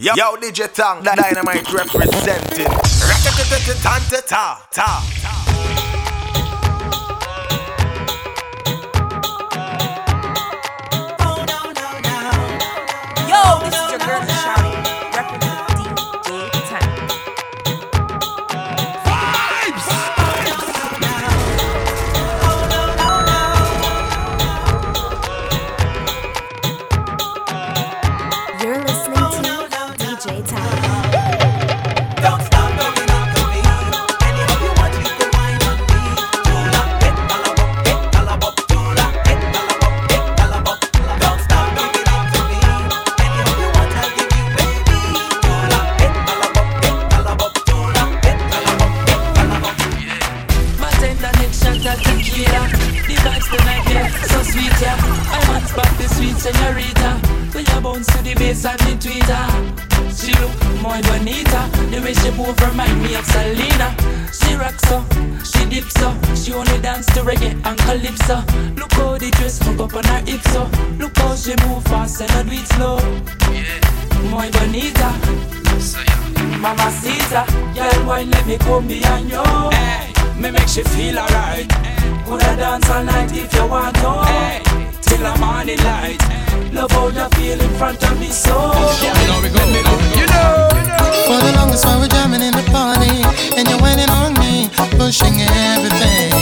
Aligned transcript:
Yo, 0.00 0.14
yo 0.16 0.32
DJ 0.40 0.72
Tank, 0.72 1.04
Dynamite 1.04 1.68
representing. 1.74 2.64
Rat-a-ta-ta-ta-ta-ta. 3.04 5.49
move 62.50 62.60
remind 62.68 63.02
me 63.02 63.14
of 63.14 63.24
Selena. 63.26 63.94
She 64.32 64.54
rocks 64.54 64.90
up, 64.90 65.04
uh, 65.10 65.42
she 65.44 65.64
dips 65.68 65.96
up, 66.02 66.16
she 66.36 66.52
only 66.52 66.78
dance 66.80 67.06
to 67.06 67.20
reggae 67.20 67.54
and 67.64 67.78
calypso. 67.78 68.36
Look 68.76 68.92
how 68.92 69.18
the 69.18 69.30
dress 69.30 69.58
hook 69.62 69.80
up 69.80 69.94
on 69.94 70.04
her 70.04 70.22
hips 70.26 70.52
so. 70.52 70.64
Look 70.98 71.16
how 71.18 71.34
she 71.34 71.54
move 71.66 71.84
fast 71.84 72.20
and 72.20 72.30
not 72.30 72.46
do 72.48 72.56
slow. 72.74 72.98
Yeah. 73.52 73.80
Muy 74.30 74.50
bonita. 74.50 75.10
Mama 76.58 76.90
Caesar, 76.90 77.44
girl, 77.74 78.06
why 78.06 78.22
let 78.22 78.46
me 78.46 78.58
come 78.58 78.86
behind 78.86 79.30
you? 79.30 79.42
Hey. 79.70 80.12
Me 80.40 80.50
make 80.50 80.68
she 80.68 80.82
feel 80.82 81.18
alright. 81.18 81.70
Hey. 81.72 82.24
Coulda 82.24 82.56
dance 82.56 82.90
all 82.90 83.04
night 83.04 83.32
if 83.32 83.54
you 83.54 83.66
want 83.66 83.94
to. 83.96 84.10
Hey 84.24 84.99
till 85.20 85.32
the 85.32 85.38
morning 85.40 85.78
light. 85.84 86.20
Love 86.72 86.90
how 86.92 87.08
you 87.08 87.28
feel 87.36 87.60
in 87.60 87.70
front 87.76 88.02
of 88.02 88.18
me, 88.18 88.28
so. 88.28 88.72
You 90.16 90.26
know. 90.32 90.68
For 91.26 91.38
the 91.44 91.52
longest 91.56 91.84
while 91.84 92.00
we're 92.00 92.08
jamming 92.08 92.40
in 92.40 92.52
the 92.52 92.64
party, 92.70 93.20
and 93.56 93.68
you're 93.68 93.82
waiting 93.82 94.08
on 94.08 94.32
me, 94.40 94.70
pushing 94.96 95.36
everything. 95.72 96.32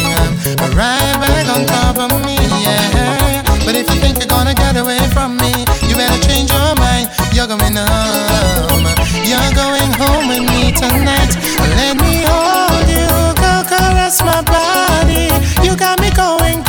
I'm 0.62 0.73
right 0.77 1.17
back 1.23 1.47
on 1.55 1.67
top 1.67 1.98
of 1.98 2.11
me, 2.25 2.37
yeah. 2.62 3.43
But 3.65 3.75
if 3.75 3.89
you 3.91 3.98
think 4.01 4.19
you're 4.19 4.31
gonna 4.31 4.55
get 4.55 4.77
away 4.77 5.03
from 5.13 5.37
me, 5.37 5.53
you 5.89 5.95
better 5.97 6.20
change 6.29 6.51
your 6.53 6.75
mind. 6.77 7.09
You're 7.35 7.48
going 7.48 7.77
home. 7.77 8.87
You're 9.27 9.53
going 9.55 9.92
home 10.01 10.29
with 10.29 10.45
me 10.53 10.73
tonight. 10.73 11.33
Let 11.77 11.95
me 12.01 12.25
hold 12.29 12.87
you, 12.89 13.11
go 13.42 13.53
caress 13.69 14.23
my 14.23 14.41
body. 14.42 15.27
You 15.67 15.77
got 15.77 16.01
me 16.01 16.11
going. 16.11 16.67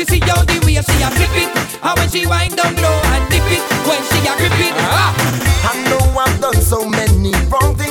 She 0.00 0.06
see 0.16 0.20
how 0.20 0.40
the 0.48 0.56
way 0.64 0.80
she 0.80 0.96
a 1.04 1.10
flip 1.12 1.36
it, 1.36 1.52
and 1.84 1.98
when 1.98 2.08
she 2.08 2.24
wind 2.24 2.56
down 2.56 2.74
low 2.80 3.00
and 3.12 3.28
dip 3.28 3.44
it, 3.52 3.60
when 3.84 4.00
she 4.08 4.24
a 4.24 4.32
grip 4.40 4.56
it. 4.56 4.72
Ah. 4.80 5.12
I 5.68 5.76
know 5.92 6.00
I've 6.18 6.40
done 6.40 6.56
so 6.56 6.88
many 6.88 7.36
wrong 7.52 7.76
things 7.76 7.89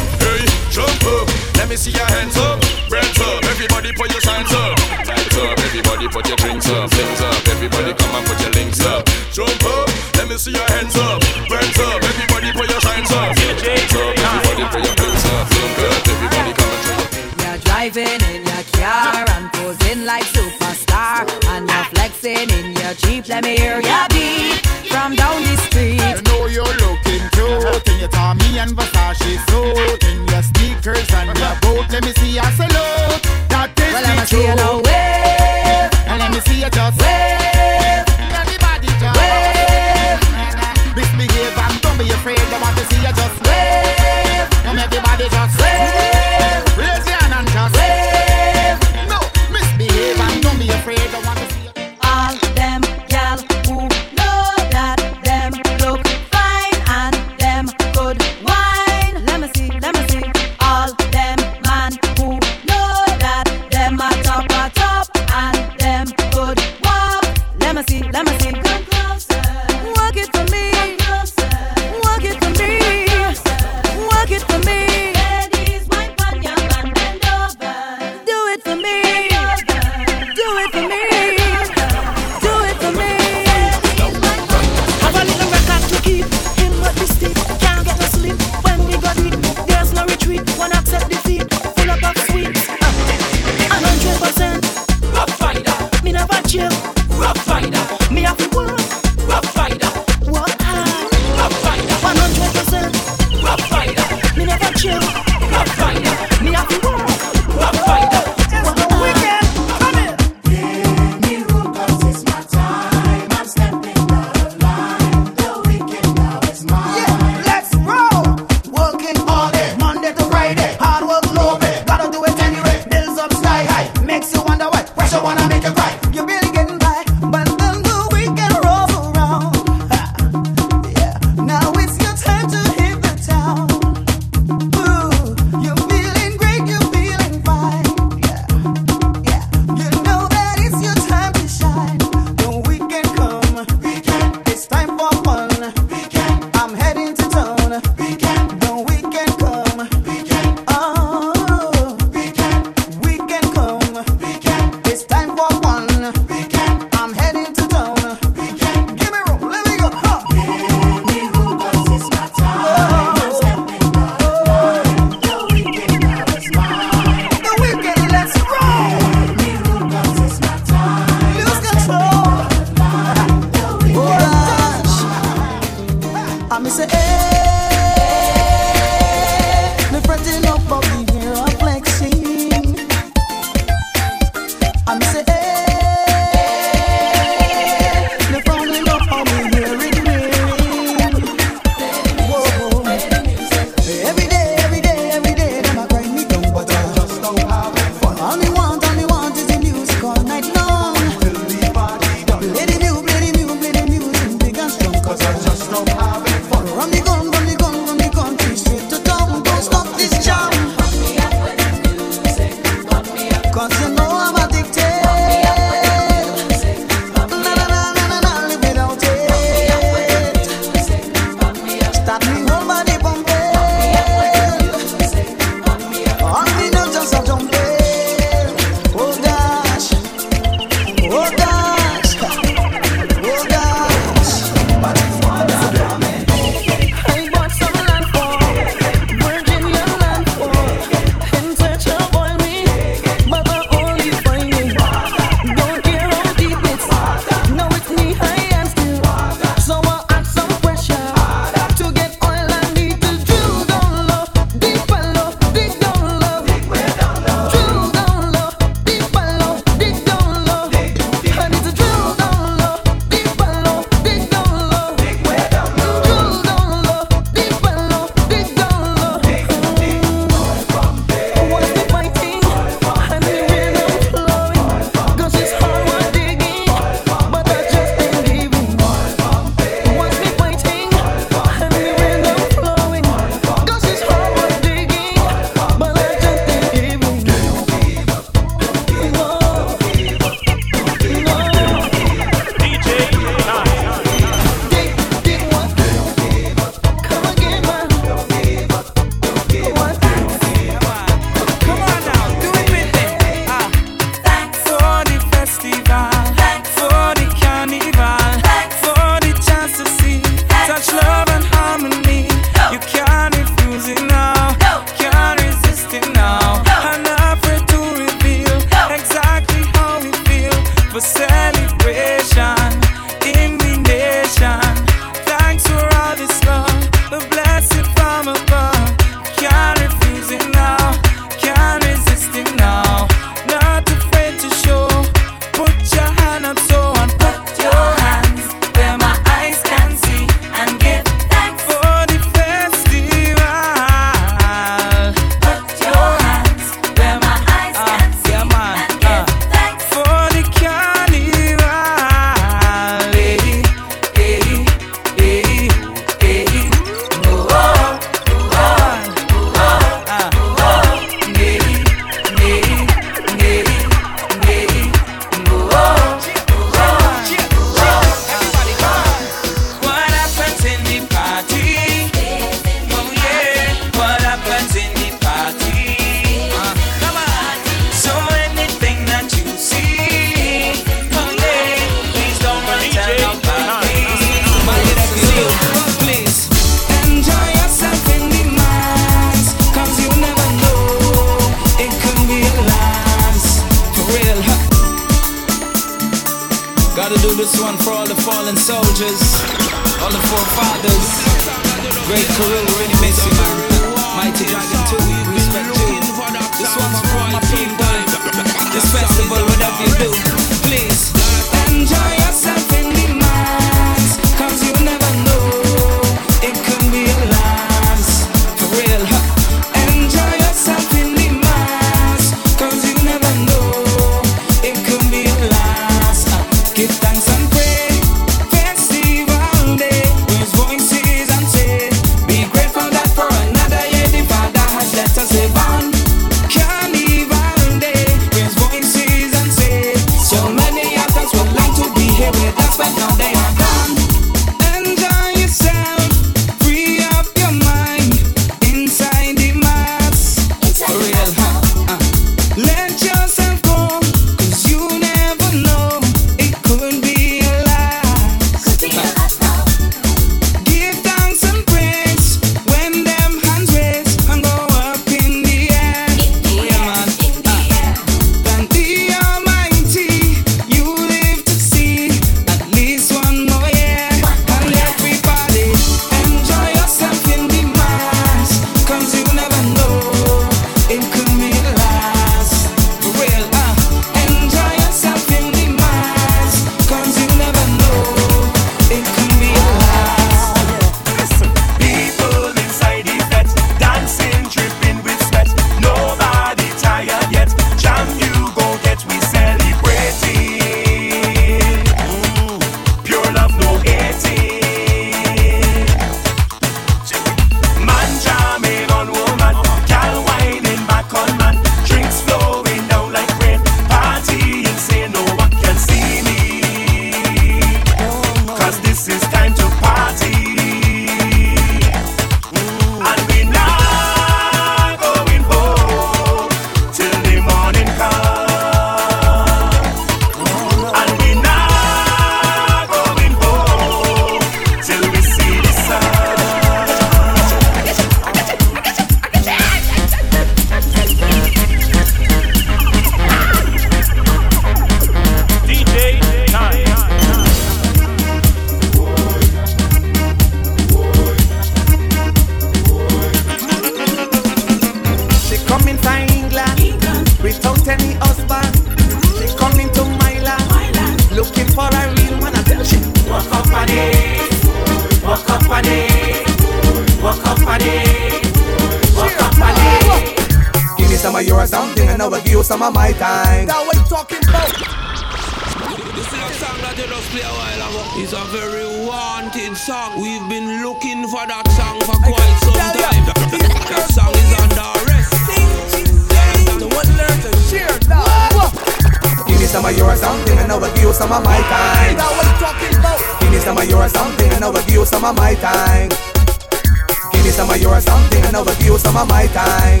of 599.18 599.28
my 599.28 599.46
time. 599.48 600.00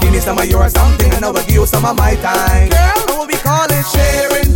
Give 0.00 0.10
me 0.10 0.18
some 0.18 0.38
of 0.38 0.46
your 0.46 0.68
something 0.68 1.12
and 1.14 1.24
I 1.24 1.30
will 1.30 1.40
give 1.46 1.54
you 1.54 1.66
some 1.66 1.84
of 1.84 1.96
my 1.96 2.16
time. 2.16 2.70
Girl, 2.70 3.14
I 3.14 3.16
will 3.18 3.26
be 3.26 3.36
calling, 3.36 3.84
sharing. 3.94 4.53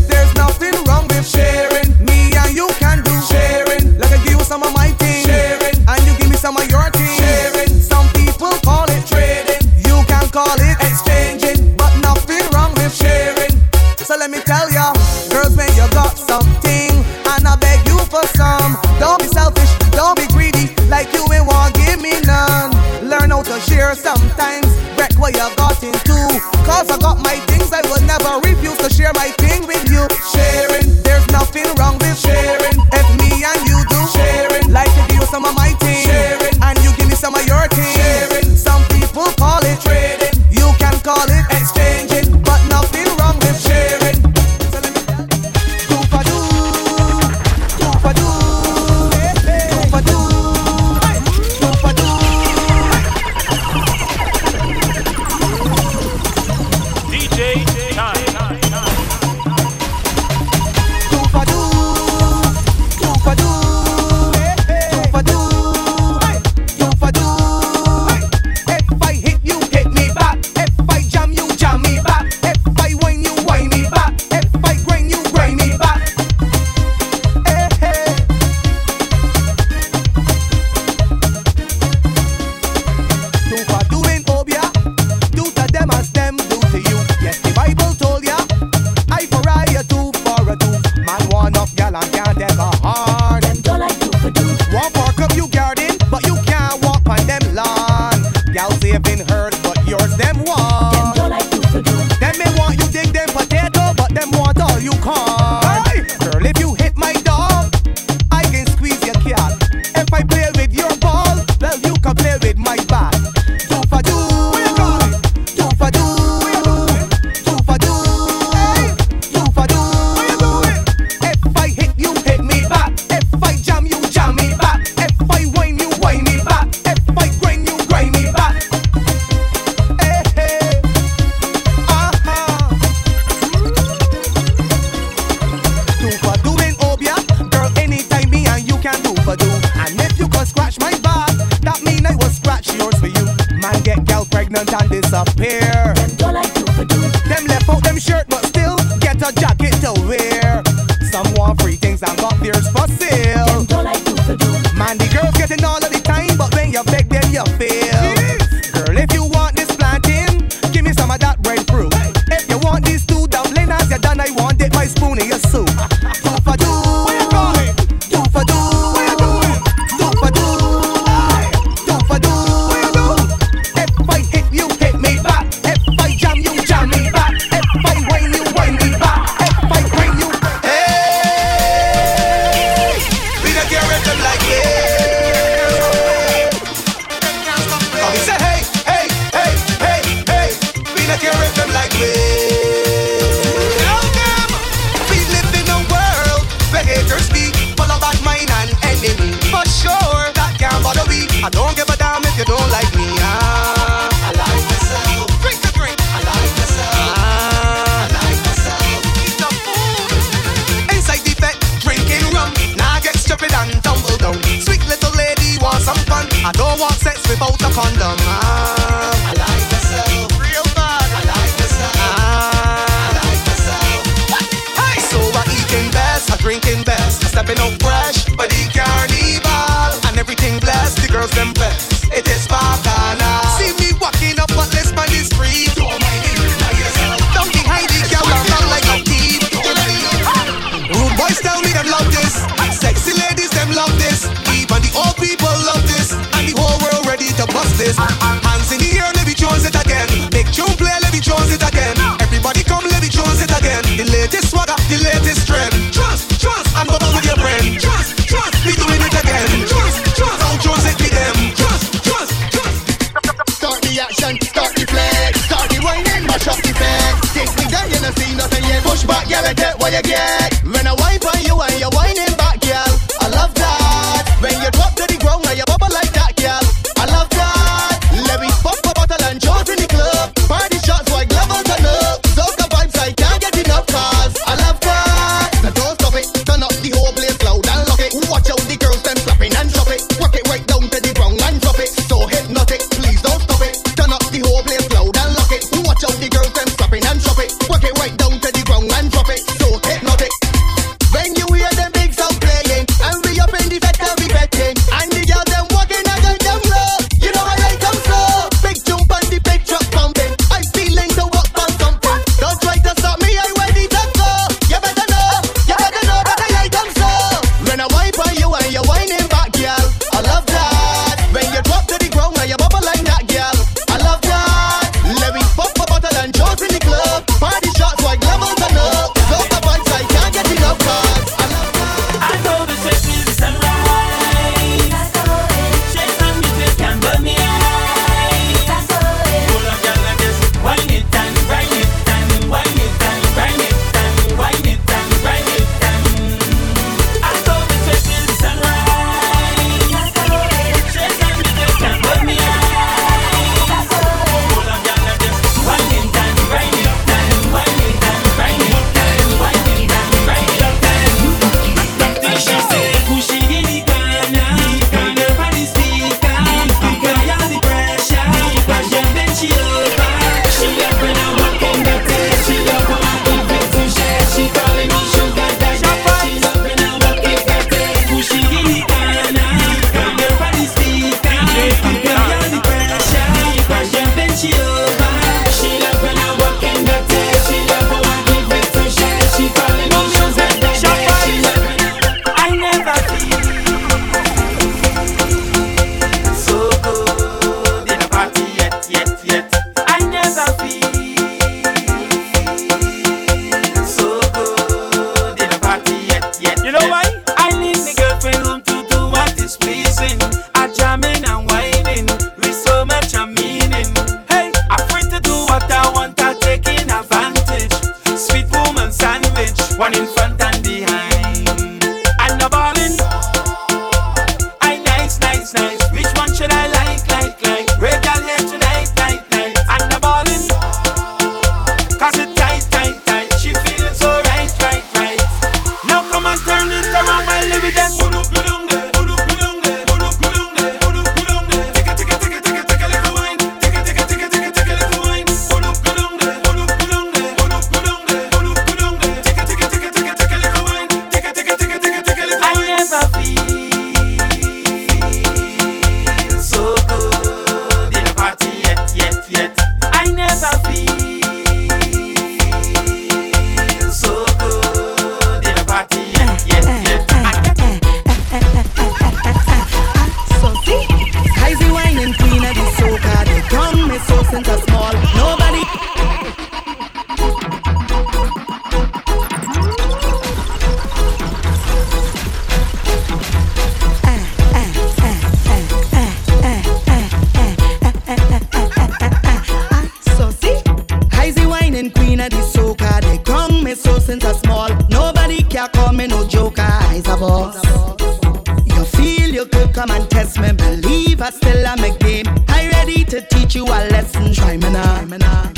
I'm 501.66 501.82
a 501.84 501.96
game. 501.98 502.26
I 502.48 502.68
ready 502.70 503.04
to 503.04 503.20
teach 503.20 503.54
you 503.54 503.64
a 503.64 503.80
lesson. 503.90 504.32
Try 504.32 504.56
me 504.56 504.70
now. 504.70 505.52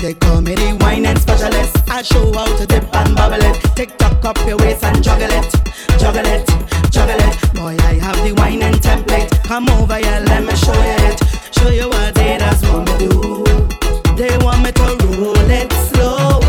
They 0.00 0.14
call 0.14 0.40
me 0.40 0.54
the 0.54 0.78
wine 0.80 1.04
and 1.04 1.18
specialist. 1.18 1.76
I 1.90 2.00
show 2.02 2.32
how 2.32 2.46
to 2.56 2.66
dip 2.66 2.84
and 2.94 3.14
bubble 3.14 3.42
it. 3.44 3.56
Tick 3.76 3.96
tock 3.98 4.24
up 4.24 4.38
your 4.46 4.56
waist 4.56 4.82
and 4.82 5.02
juggle 5.04 5.28
it, 5.30 5.52
juggle 5.98 6.24
it, 6.24 6.46
juggle 6.90 7.20
it. 7.20 7.54
Boy, 7.54 7.76
I 7.84 7.94
have 8.00 8.16
the 8.24 8.32
wine 8.38 8.62
and 8.62 8.76
template. 8.76 9.30
Come 9.44 9.68
over 9.68 9.96
here, 9.96 10.20
let 10.26 10.42
me 10.42 10.54
show 10.56 10.72
you 10.72 10.96
it. 11.10 11.20
Show 11.52 11.68
you 11.68 11.88
what 11.88 12.14
they 12.14 12.38
that's 12.38 12.62
want 12.62 12.88
me 12.88 13.08
do. 13.08 13.44
They 14.16 14.34
want 14.38 14.62
me 14.64 14.72
to 14.72 14.96
roll 15.20 15.50
it 15.50 15.70
slow. 15.92 16.40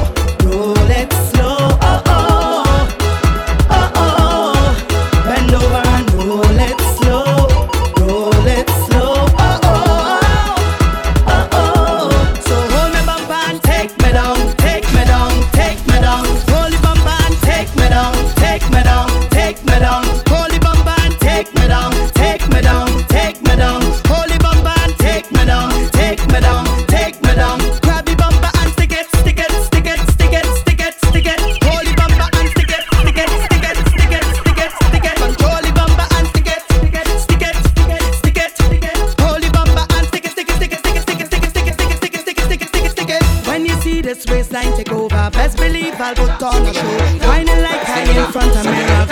this 44.26 44.34
waistline 44.34 44.76
take 44.76 44.92
over. 44.92 45.30
Best 45.32 45.58
believe 45.58 45.94
I'll 46.00 46.16
go 46.16 46.28
talk 46.38 46.56
a 46.56 46.74
show. 46.74 47.28
Whining 47.28 47.62
like 47.62 47.88
I 47.88 48.02
in 48.04 48.32
front 48.32 48.56
of 48.56 48.66
mirror. 48.66 49.06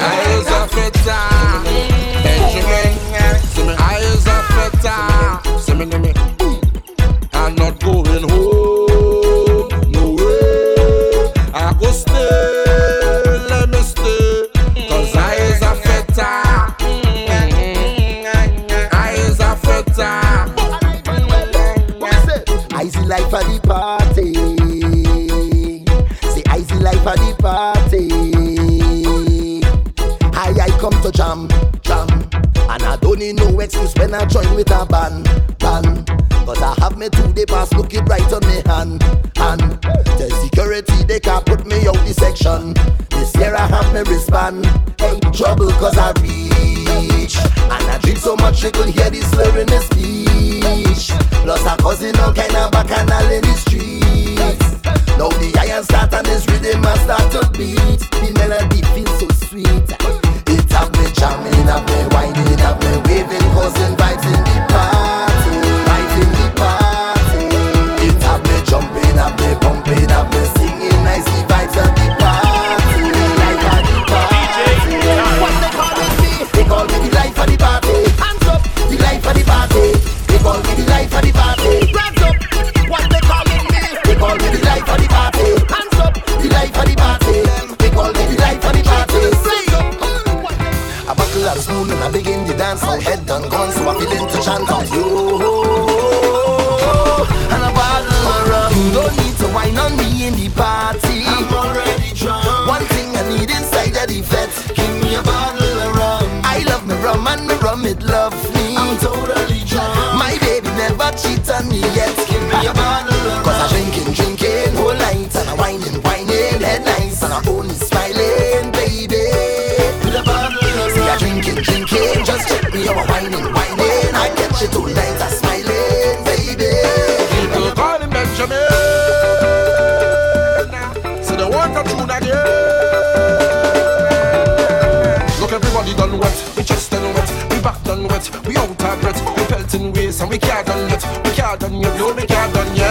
I 0.00 0.34
was 0.36 0.48
a 0.50 0.68
fritter. 0.68 1.87
back 52.70 52.90
and 52.90 53.32
in 53.32 53.42
the 53.42 53.54
streets. 53.54 54.68
Now 55.18 55.28
the 55.28 55.56
iron 55.60 55.84
start 55.84 56.14
on 56.14 56.26
it's 56.26 56.47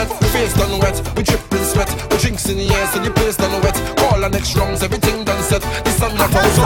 wet, 0.07 0.19
the 0.19 0.27
face 0.27 0.53
done 0.53 0.79
wet, 0.79 0.97
we 1.15 1.23
dripping 1.23 1.63
sweat, 1.63 1.89
we 2.11 2.17
drinks 2.17 2.49
in 2.49 2.57
the 2.57 2.67
air, 2.73 2.87
so 2.87 2.99
the 2.99 3.11
place 3.11 3.37
done 3.37 3.51
wet. 3.61 3.75
Call 3.97 4.19
the 4.19 4.29
next 4.29 4.55
rounds, 4.55 4.83
everything 4.83 5.23
done 5.23 5.41
set, 5.43 5.61
the 5.61 5.91
sun 5.91 6.15
not 6.15 6.33
out. 6.33 6.51
So, 6.55 6.63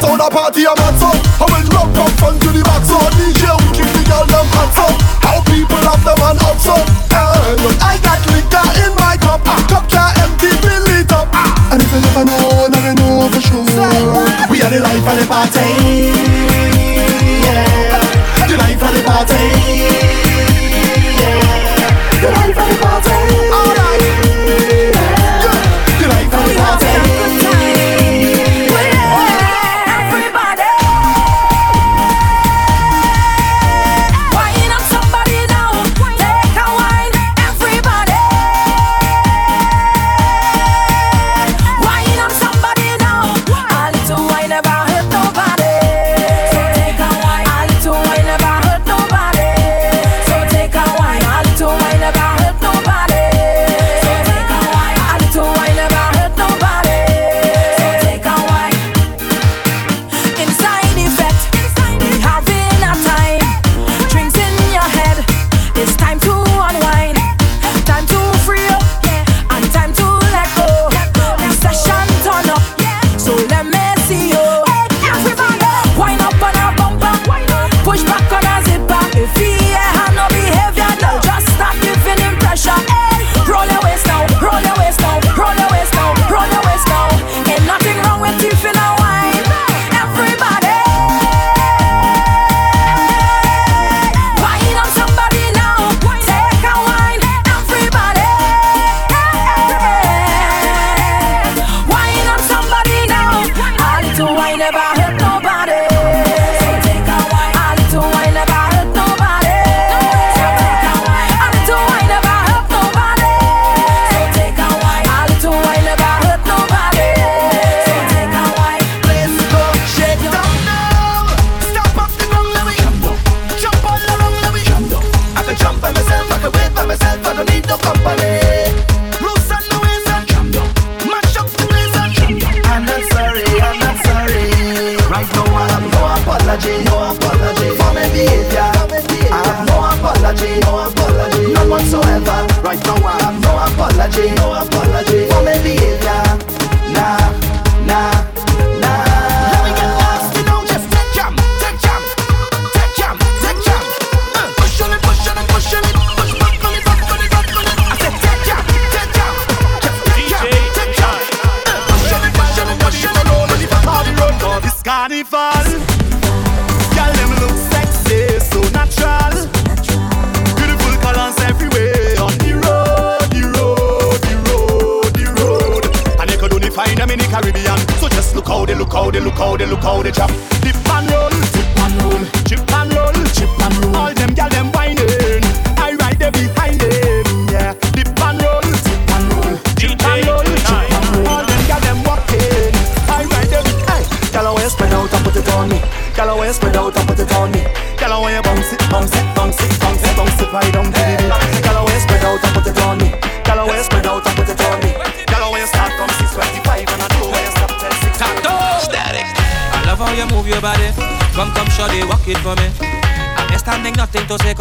so 0.00 0.16
the 0.16 0.28
party 0.30 0.66
I'm 0.66 0.78
at 0.78 1.02
up, 1.02 1.18
I 1.40 1.46
will 1.50 1.66
rock 1.74 1.90
from 1.94 2.10
front 2.18 2.42
to 2.42 2.50
the 2.54 2.62
back, 2.62 2.82
so 2.86 2.98
DJ 3.18 3.42
we 3.58 3.66
keep 3.74 3.90
the 3.90 4.02
girl 4.06 4.26
them 4.26 4.46
hot 4.54 4.78
up. 4.86 4.94
How 5.24 5.38
people 5.48 5.82
have 5.82 6.02
them 6.04 6.20
and 6.22 6.40
up 6.42 6.58
so, 6.58 6.76
I 7.14 7.98
got 8.02 8.20
liquor 8.30 8.66
in 8.84 8.92
my 8.98 9.16
cup, 9.18 9.44
cup 9.68 9.84
can 9.90 10.10
empty, 10.22 10.50
fill 10.62 10.86
it 10.94 11.10
up. 11.12 11.28
And 11.72 11.82
if 11.82 11.90
you 11.90 12.00
never 12.00 12.24
know, 12.24 12.68
never 12.70 12.94
know 12.94 13.28
for 13.32 13.42
sure, 13.42 13.66
we 14.50 14.62
are 14.62 14.70
the 14.70 14.80
life 14.80 15.02
of 15.02 15.16
the 15.18 15.26
party. 15.26 15.66
Yeah, 17.42 18.46
the 18.46 18.56
life 18.56 18.82
of 18.82 18.92
the 18.94 19.02
party. 19.02 19.63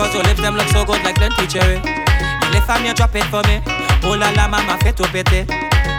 Cause 0.04 0.20
your 0.20 0.24
lips 0.28 0.42
them 0.44 0.60
look 0.60 0.68
so 0.68 0.84
good 0.84 1.00
like 1.08 1.16
plenty 1.16 1.48
cherry 1.48 1.80
eh? 1.80 2.44
And 2.44 2.52
if 2.60 2.68
I 2.68 2.76
me 2.84 2.92
drop 2.92 3.16
it 3.16 3.24
for 3.32 3.40
me. 3.48 3.64
Oh 4.04 4.20
la 4.20 4.36
la 4.36 4.52
mama 4.52 4.76
fait 4.84 4.92
to 5.00 5.04
pété 5.16 5.48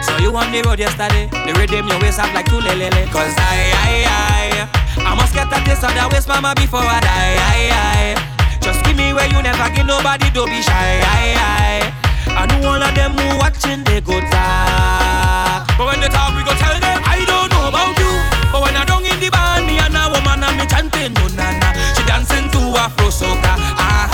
So 0.05 0.13
you 0.21 0.29
on 0.37 0.53
the 0.53 0.61
road 0.61 0.79
yesterday. 0.79 1.25
The 1.33 1.57
rhythm 1.57 1.89
your 1.89 1.97
waist 2.05 2.21
up 2.21 2.29
like 2.37 2.45
two 2.45 2.61
lelele 2.61 3.09
Cause 3.09 3.33
I, 3.33 3.73
I, 3.73 3.95
I 4.05 5.09
I 5.09 5.15
must 5.17 5.33
get 5.33 5.49
a 5.49 5.57
taste 5.65 5.89
of 5.89 5.97
that 5.97 6.13
waist 6.13 6.29
mama 6.29 6.53
before 6.53 6.85
I 6.85 7.01
die. 7.01 7.33
I, 7.49 7.61
I, 7.73 8.61
Just 8.61 8.85
give 8.85 8.93
me 8.93 9.17
where 9.17 9.25
you 9.25 9.41
never 9.41 9.73
give 9.73 9.89
nobody 9.89 10.29
don't 10.37 10.53
be 10.53 10.61
shy. 10.61 11.01
I, 11.01 11.33
I, 11.41 12.45
I 12.45 12.45
know 12.45 12.77
all 12.77 12.83
of 12.85 12.93
them 12.93 13.17
who 13.17 13.41
watching 13.41 13.89
they 13.89 14.05
go 14.05 14.21
talk 14.29 15.65
But 15.81 15.85
when 15.89 16.05
they 16.05 16.13
talk 16.13 16.37
we 16.37 16.45
go 16.45 16.53
tell 16.61 16.77
them 16.77 17.01
I 17.09 17.25
don't 17.25 17.49
know 17.49 17.73
about 17.73 17.97
you. 17.97 18.13
But 18.53 18.69
when 18.69 18.77
I 18.77 18.85
don't 18.85 19.01
in 19.01 19.17
the 19.17 19.33
band 19.33 19.65
me 19.65 19.81
and 19.81 19.97
a 19.97 20.13
woman 20.13 20.45
and 20.45 20.61
me 20.61 20.69
chanting 20.69 21.17
no 21.17 21.25
na 21.41 21.64
dance 22.25 22.43
into 22.43 22.59
Afro 22.79 23.11
soca. 23.11 24.14